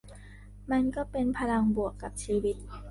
[0.71, 2.55] มันก็เป็นพลังบวกกับชีวิต